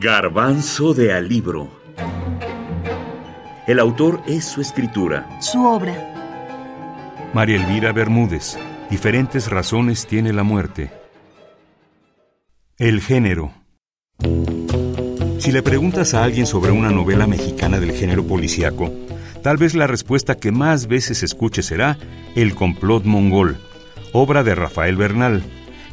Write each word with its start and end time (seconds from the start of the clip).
Garbanzo 0.00 0.94
de 0.94 1.12
Alibro. 1.12 1.68
El 3.66 3.80
autor 3.80 4.22
es 4.28 4.44
su 4.44 4.60
escritura. 4.60 5.28
Su 5.40 5.66
obra. 5.66 6.14
María 7.34 7.56
Elvira 7.56 7.90
Bermúdez. 7.90 8.56
Diferentes 8.90 9.50
razones 9.50 10.06
tiene 10.06 10.32
la 10.32 10.44
muerte. 10.44 10.92
El 12.76 13.00
género. 13.00 13.52
Si 15.40 15.50
le 15.50 15.64
preguntas 15.64 16.14
a 16.14 16.22
alguien 16.22 16.46
sobre 16.46 16.70
una 16.70 16.90
novela 16.90 17.26
mexicana 17.26 17.80
del 17.80 17.90
género 17.90 18.24
policíaco, 18.24 18.92
tal 19.42 19.56
vez 19.56 19.74
la 19.74 19.88
respuesta 19.88 20.36
que 20.36 20.52
más 20.52 20.86
veces 20.86 21.24
escuche 21.24 21.64
será 21.64 21.98
El 22.36 22.54
complot 22.54 23.04
mongol, 23.04 23.56
obra 24.12 24.44
de 24.44 24.54
Rafael 24.54 24.96
Bernal, 24.96 25.42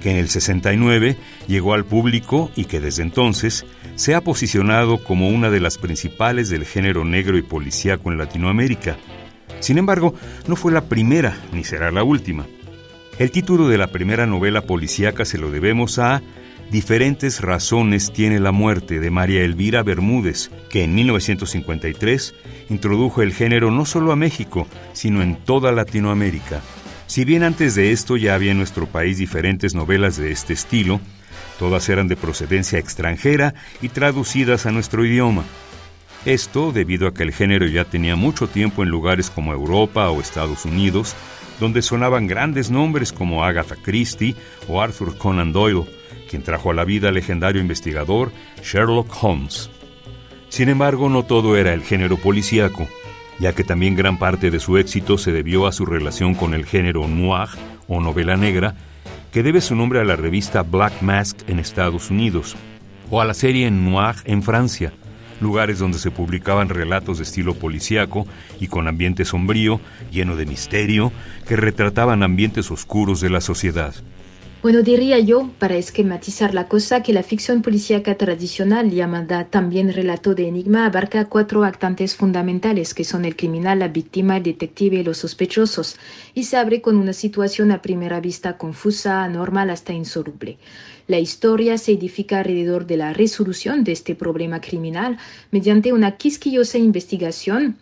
que 0.00 0.10
en 0.10 0.16
el 0.16 0.28
69 0.28 1.16
llegó 1.46 1.74
al 1.74 1.84
público 1.84 2.50
y 2.56 2.64
que 2.64 2.80
desde 2.80 3.02
entonces 3.02 3.66
se 3.94 4.14
ha 4.14 4.20
posicionado 4.20 5.02
como 5.02 5.28
una 5.28 5.50
de 5.50 5.60
las 5.60 5.78
principales 5.78 6.48
del 6.48 6.64
género 6.64 7.04
negro 7.04 7.36
y 7.36 7.42
policíaco 7.42 8.10
en 8.10 8.18
Latinoamérica. 8.18 8.96
Sin 9.60 9.78
embargo, 9.78 10.14
no 10.46 10.56
fue 10.56 10.72
la 10.72 10.84
primera 10.84 11.36
ni 11.52 11.64
será 11.64 11.90
la 11.90 12.02
última. 12.02 12.46
El 13.18 13.30
título 13.30 13.68
de 13.68 13.78
la 13.78 13.88
primera 13.88 14.26
novela 14.26 14.62
policíaca 14.62 15.24
se 15.24 15.38
lo 15.38 15.50
debemos 15.50 15.98
a 15.98 16.22
Diferentes 16.72 17.42
razones 17.42 18.14
tiene 18.14 18.40
la 18.40 18.50
muerte 18.50 18.98
de 18.98 19.10
María 19.10 19.42
Elvira 19.42 19.82
Bermúdez, 19.82 20.50
que 20.70 20.84
en 20.84 20.94
1953 20.94 22.34
introdujo 22.70 23.20
el 23.20 23.34
género 23.34 23.70
no 23.70 23.84
solo 23.84 24.10
a 24.10 24.16
México, 24.16 24.66
sino 24.94 25.20
en 25.20 25.36
toda 25.36 25.70
Latinoamérica. 25.70 26.62
Si 27.12 27.26
bien 27.26 27.42
antes 27.42 27.74
de 27.74 27.92
esto 27.92 28.16
ya 28.16 28.34
había 28.34 28.52
en 28.52 28.56
nuestro 28.56 28.86
país 28.86 29.18
diferentes 29.18 29.74
novelas 29.74 30.16
de 30.16 30.32
este 30.32 30.54
estilo, 30.54 30.98
todas 31.58 31.90
eran 31.90 32.08
de 32.08 32.16
procedencia 32.16 32.78
extranjera 32.78 33.52
y 33.82 33.90
traducidas 33.90 34.64
a 34.64 34.72
nuestro 34.72 35.04
idioma. 35.04 35.44
Esto 36.24 36.72
debido 36.72 37.06
a 37.06 37.12
que 37.12 37.22
el 37.22 37.34
género 37.34 37.66
ya 37.66 37.84
tenía 37.84 38.16
mucho 38.16 38.48
tiempo 38.48 38.82
en 38.82 38.88
lugares 38.88 39.28
como 39.28 39.52
Europa 39.52 40.08
o 40.08 40.22
Estados 40.22 40.64
Unidos, 40.64 41.14
donde 41.60 41.82
sonaban 41.82 42.28
grandes 42.28 42.70
nombres 42.70 43.12
como 43.12 43.44
Agatha 43.44 43.76
Christie 43.76 44.34
o 44.66 44.80
Arthur 44.80 45.18
Conan 45.18 45.52
Doyle, 45.52 45.84
quien 46.30 46.42
trajo 46.42 46.70
a 46.70 46.74
la 46.74 46.86
vida 46.86 47.08
al 47.08 47.16
legendario 47.16 47.60
investigador 47.60 48.32
Sherlock 48.62 49.22
Holmes. 49.22 49.68
Sin 50.48 50.70
embargo, 50.70 51.10
no 51.10 51.24
todo 51.24 51.58
era 51.58 51.74
el 51.74 51.82
género 51.82 52.16
policíaco 52.16 52.88
ya 53.42 53.52
que 53.54 53.64
también 53.64 53.96
gran 53.96 54.18
parte 54.18 54.52
de 54.52 54.60
su 54.60 54.78
éxito 54.78 55.18
se 55.18 55.32
debió 55.32 55.66
a 55.66 55.72
su 55.72 55.84
relación 55.84 56.36
con 56.36 56.54
el 56.54 56.64
género 56.64 57.08
noir 57.08 57.48
o 57.88 58.00
novela 58.00 58.36
negra, 58.36 58.76
que 59.32 59.42
debe 59.42 59.60
su 59.60 59.74
nombre 59.74 59.98
a 59.98 60.04
la 60.04 60.14
revista 60.14 60.62
Black 60.62 61.02
Mask 61.02 61.40
en 61.48 61.58
Estados 61.58 62.08
Unidos, 62.12 62.54
o 63.10 63.20
a 63.20 63.24
la 63.24 63.34
serie 63.34 63.68
Noir 63.72 64.14
en 64.26 64.44
Francia, 64.44 64.92
lugares 65.40 65.80
donde 65.80 65.98
se 65.98 66.12
publicaban 66.12 66.68
relatos 66.68 67.18
de 67.18 67.24
estilo 67.24 67.54
policíaco 67.54 68.28
y 68.60 68.68
con 68.68 68.86
ambiente 68.86 69.24
sombrío, 69.24 69.80
lleno 70.12 70.36
de 70.36 70.46
misterio, 70.46 71.10
que 71.48 71.56
retrataban 71.56 72.22
ambientes 72.22 72.70
oscuros 72.70 73.20
de 73.20 73.30
la 73.30 73.40
sociedad. 73.40 73.92
Bueno, 74.62 74.82
diría 74.82 75.18
yo, 75.18 75.50
para 75.58 75.74
esquematizar 75.76 76.54
la 76.54 76.68
cosa, 76.68 77.02
que 77.02 77.12
la 77.12 77.24
ficción 77.24 77.62
policíaca 77.62 78.16
tradicional, 78.16 78.92
llamada 78.92 79.46
también 79.46 79.92
relato 79.92 80.36
de 80.36 80.46
enigma, 80.46 80.86
abarca 80.86 81.24
cuatro 81.24 81.64
actantes 81.64 82.14
fundamentales, 82.14 82.94
que 82.94 83.02
son 83.02 83.24
el 83.24 83.34
criminal, 83.34 83.80
la 83.80 83.88
víctima, 83.88 84.36
el 84.36 84.44
detective 84.44 84.98
y 84.98 85.02
los 85.02 85.18
sospechosos, 85.18 85.96
y 86.32 86.44
se 86.44 86.58
abre 86.58 86.80
con 86.80 86.96
una 86.96 87.12
situación 87.12 87.72
a 87.72 87.82
primera 87.82 88.20
vista 88.20 88.56
confusa, 88.56 89.24
anormal 89.24 89.68
hasta 89.68 89.94
insoluble. 89.94 90.58
La 91.08 91.18
historia 91.18 91.76
se 91.76 91.94
edifica 91.94 92.38
alrededor 92.38 92.86
de 92.86 92.98
la 92.98 93.12
resolución 93.12 93.82
de 93.82 93.90
este 93.90 94.14
problema 94.14 94.60
criminal 94.60 95.18
mediante 95.50 95.92
una 95.92 96.12
quisquillosa 96.12 96.78
investigación 96.78 97.78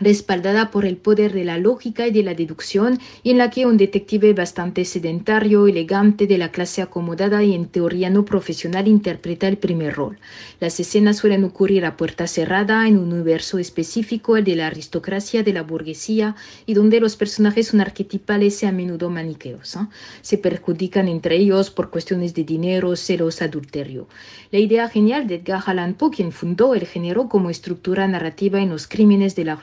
respaldada 0.00 0.70
por 0.70 0.84
el 0.84 0.96
poder 0.96 1.32
de 1.32 1.44
la 1.44 1.58
lógica 1.58 2.06
y 2.06 2.10
de 2.10 2.22
la 2.22 2.34
deducción, 2.34 2.98
y 3.22 3.30
en 3.30 3.38
la 3.38 3.50
que 3.50 3.66
un 3.66 3.76
detective 3.76 4.32
bastante 4.32 4.84
sedentario, 4.84 5.68
elegante, 5.68 6.26
de 6.26 6.38
la 6.38 6.50
clase 6.50 6.82
acomodada 6.82 7.42
y 7.44 7.54
en 7.54 7.66
teoría 7.66 8.10
no 8.10 8.24
profesional 8.24 8.88
interpreta 8.88 9.46
el 9.46 9.56
primer 9.56 9.94
rol. 9.94 10.18
Las 10.60 10.80
escenas 10.80 11.18
suelen 11.18 11.44
ocurrir 11.44 11.84
a 11.84 11.96
puerta 11.96 12.26
cerrada 12.26 12.88
en 12.88 12.98
un 12.98 13.12
universo 13.12 13.58
específico, 13.58 14.36
el 14.36 14.44
de 14.44 14.56
la 14.56 14.66
aristocracia, 14.66 15.42
de 15.42 15.52
la 15.52 15.62
burguesía, 15.62 16.34
y 16.66 16.74
donde 16.74 17.00
los 17.00 17.16
personajes 17.16 17.68
son 17.68 17.80
arquetipales 17.80 18.62
y 18.62 18.66
a 18.66 18.72
menudo 18.72 19.10
maniqueos. 19.10 19.78
Se 20.22 20.38
perjudican 20.38 21.08
entre 21.08 21.36
ellos 21.36 21.70
por 21.70 21.90
cuestiones 21.90 22.34
de 22.34 22.44
dinero, 22.44 22.96
celos, 22.96 23.42
adulterio. 23.42 24.08
La 24.50 24.58
idea 24.58 24.88
genial 24.88 25.26
de 25.26 25.36
Edgar 25.36 25.62
Allan 25.66 25.94
Poe, 25.94 26.10
quien 26.10 26.32
fundó 26.32 26.74
el 26.74 26.86
género 26.86 27.28
como 27.28 27.50
estructura 27.50 28.06
narrativa 28.08 28.60
en 28.60 28.70
los 28.70 28.86
crímenes 28.86 29.34
de 29.36 29.44
la 29.44 29.56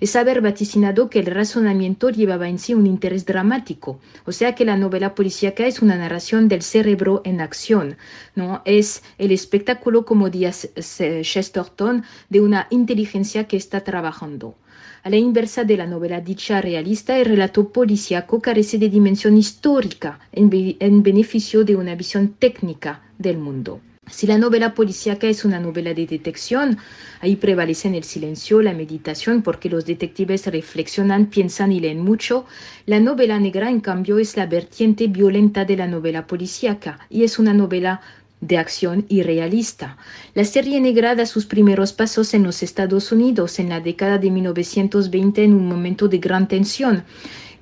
Es 0.00 0.16
haber 0.16 0.40
vaticinado 0.40 1.10
que 1.10 1.20
el 1.20 1.26
razonamiento 1.26 2.10
llevaba 2.10 2.48
en 2.48 2.58
sí 2.58 2.74
un 2.74 2.86
interés 2.86 3.26
dramático, 3.26 4.00
o 4.24 4.32
sea 4.32 4.54
que 4.54 4.64
la 4.64 4.76
novela 4.76 5.14
policíaca 5.14 5.66
es 5.66 5.82
una 5.82 5.96
narración 5.96 6.48
del 6.48 6.62
cerebro 6.62 7.22
en 7.24 7.40
acción, 7.40 7.96
no 8.34 8.62
es 8.64 9.02
el 9.18 9.32
espectáculo, 9.32 10.04
como 10.04 10.30
decía 10.30 11.22
Chesterton, 11.22 12.04
de 12.28 12.40
una 12.40 12.66
inteligencia 12.70 13.44
que 13.48 13.56
está 13.56 13.82
trabajando. 13.82 14.54
A 15.02 15.08
la 15.08 15.16
inversa 15.16 15.64
de 15.64 15.78
la 15.78 15.86
novela 15.86 16.20
dicha 16.20 16.60
realista, 16.60 17.16
el 17.16 17.24
relato 17.24 17.70
policíaco 17.70 18.40
carece 18.40 18.76
de 18.78 18.90
dimensión 18.90 19.36
histórica 19.36 20.20
en 20.32 21.02
beneficio 21.02 21.64
de 21.64 21.76
una 21.76 21.94
visión 21.94 22.34
técnica 22.38 23.02
del 23.18 23.38
mundo. 23.38 23.80
Si 24.20 24.26
la 24.26 24.38
novela 24.38 24.74
policíaca 24.74 25.28
es 25.28 25.44
una 25.44 25.60
novela 25.60 25.94
de 25.94 26.06
detección, 26.06 26.78
ahí 27.20 27.36
prevalecen 27.36 27.94
el 27.94 28.04
silencio, 28.04 28.60
la 28.60 28.74
meditación, 28.74 29.40
porque 29.42 29.70
los 29.70 29.86
detectives 29.86 30.46
reflexionan, 30.46 31.26
piensan 31.26 31.72
y 31.72 31.80
leen 31.80 32.00
mucho. 32.00 32.44
La 32.86 33.00
novela 33.00 33.38
negra, 33.38 33.70
en 33.70 33.80
cambio, 33.80 34.18
es 34.18 34.36
la 34.36 34.46
vertiente 34.46 35.06
violenta 35.06 35.64
de 35.64 35.76
la 35.76 35.86
novela 35.86 36.26
policíaca 36.26 36.98
y 37.08 37.24
es 37.24 37.38
una 37.38 37.54
novela 37.54 38.00
de 38.40 38.58
acción 38.58 39.06
y 39.08 39.22
realista. 39.22 39.96
La 40.34 40.44
serie 40.44 40.80
negra 40.80 41.14
da 41.14 41.24
sus 41.24 41.46
primeros 41.46 41.92
pasos 41.92 42.34
en 42.34 42.42
los 42.42 42.62
Estados 42.62 43.12
Unidos 43.12 43.58
en 43.58 43.68
la 43.68 43.80
década 43.80 44.18
de 44.18 44.30
1920 44.30 45.44
en 45.44 45.54
un 45.54 45.66
momento 45.68 46.08
de 46.08 46.18
gran 46.18 46.48
tensión 46.48 47.04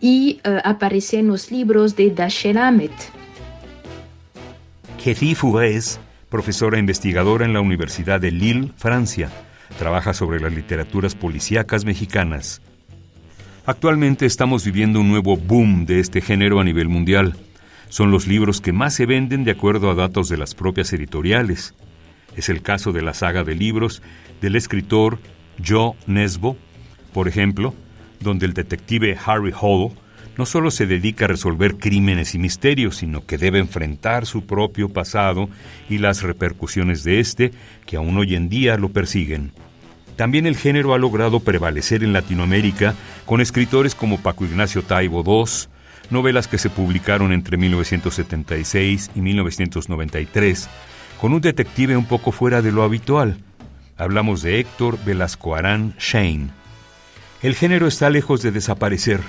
y 0.00 0.41
uh, 0.44 0.59
aparece 0.65 1.19
en 1.19 1.28
los 1.28 1.50
libros 1.50 1.94
de 1.94 2.10
Dashiell 2.10 2.59
Hammett. 2.59 2.93
Profesora 6.28 6.78
investigadora 6.78 7.44
en 7.44 7.53
la 7.53 7.61
Universidad 7.61 8.21
de 8.21 8.31
Lille, 8.31 8.72
Francia. 8.77 9.31
Trabaja 9.78 10.12
sobre 10.15 10.41
las 10.41 10.53
literaturas 10.53 11.15
policíacas 11.15 11.84
mexicanas. 11.84 12.61
Actualmente 13.66 14.27
estamos 14.27 14.65
viviendo 14.65 15.00
un 15.00 15.09
nuevo 15.09 15.37
boom 15.37 15.84
de 15.87 16.00
este 16.00 16.21
género 16.21 16.61
a 16.61 16.65
nivel 16.65 16.88
mundial. 16.88 17.37
Son 17.88 18.11
los 18.11 18.27
libros 18.27 18.61
que 18.61 18.72
más 18.72 18.94
se 18.94 19.06
venden 19.06 19.44
de 19.44 19.53
acuerdo 19.53 19.91
a 19.91 19.94
datos 19.94 20.28
de 20.28 20.37
las 20.37 20.55
propias 20.55 20.93
editoriales. 20.93 21.75
Es 22.37 22.49
el 22.49 22.62
caso 22.62 22.93
de 22.93 23.03
la 23.03 23.15
saga 23.15 23.44
de 23.44 23.55
libros 23.55 24.03
del 24.41 24.56
escritor 24.56 25.19
Joe 25.67 25.94
Nesbo, 26.06 26.56
por 27.12 27.28
ejemplo, 27.28 27.75
donde 28.21 28.47
el 28.47 28.55
detective 28.55 29.17
Harry 29.25 29.53
Hall 29.59 29.93
no 30.38 30.47
solo 30.47 30.71
se 30.71 30.87
dedica 30.87 31.25
a 31.25 31.28
resolver 31.28 31.78
crímenes 31.78 32.37
y 32.37 32.38
misterios, 32.38 32.99
sino 32.99 33.26
que 33.26 33.38
debe 33.38 33.59
enfrentar 33.59 34.25
su 34.25 34.47
propio 34.47 34.88
pasado 34.88 35.50
y 35.91 35.99
las 35.99 36.22
repercusiones 36.22 37.03
de 37.03 37.19
este 37.19 37.50
que 37.84 37.97
aún 37.97 38.16
hoy 38.16 38.37
en 38.37 38.49
día 38.49 38.76
lo 38.76 38.88
persiguen. 38.91 39.50
También 40.15 40.47
el 40.47 40.56
género 40.56 40.94
ha 40.94 40.99
logrado 40.99 41.41
prevalecer 41.41 42.04
en 42.04 42.12
Latinoamérica 42.12 42.94
con 43.26 43.41
escritores 43.41 43.97
como 43.97 44.19
Paco 44.19 44.44
Ignacio 44.44 44.82
Taibo 44.82 45.25
II, 45.26 45.69
novelas 46.10 46.47
que 46.47 46.59
se 46.59 46.70
publicaron 46.70 47.32
entre 47.32 47.56
1976 47.56 49.10
y 49.16 49.20
1993, 49.20 50.69
con 51.20 51.32
un 51.32 51.41
detective 51.41 51.96
un 51.96 52.06
poco 52.06 52.31
fuera 52.31 52.62
de 52.62 52.70
lo 52.70 52.84
habitual. 52.84 53.38
Hablamos 53.96 54.43
de 54.43 54.61
Héctor 54.61 54.99
Velasco 55.05 55.56
Arán 55.56 55.94
Shane. 55.99 56.50
El 57.43 57.56
género 57.56 57.88
está 57.88 58.08
lejos 58.08 58.43
de 58.43 58.52
desaparecer, 58.52 59.20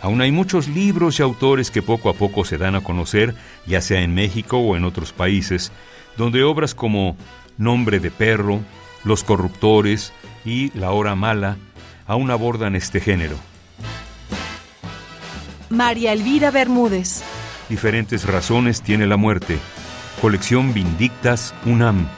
Aún 0.00 0.20
hay 0.20 0.30
muchos 0.30 0.68
libros 0.68 1.18
y 1.18 1.22
autores 1.22 1.70
que 1.70 1.82
poco 1.82 2.08
a 2.08 2.14
poco 2.14 2.44
se 2.44 2.58
dan 2.58 2.74
a 2.74 2.80
conocer, 2.80 3.34
ya 3.66 3.80
sea 3.80 4.00
en 4.00 4.14
México 4.14 4.58
o 4.58 4.76
en 4.76 4.84
otros 4.84 5.12
países, 5.12 5.72
donde 6.16 6.44
obras 6.44 6.74
como 6.74 7.16
Nombre 7.56 7.98
de 7.98 8.10
Perro, 8.10 8.60
Los 9.04 9.24
Corruptores 9.24 10.12
y 10.44 10.70
La 10.78 10.92
Hora 10.92 11.14
Mala 11.14 11.56
aún 12.06 12.30
abordan 12.30 12.76
este 12.76 13.00
género. 13.00 13.36
María 15.68 16.12
Elvira 16.12 16.50
Bermúdez. 16.50 17.22
Diferentes 17.68 18.24
razones 18.26 18.80
tiene 18.80 19.06
la 19.06 19.16
muerte. 19.16 19.58
Colección 20.22 20.72
Vindictas 20.72 21.54
UNAM. 21.66 22.08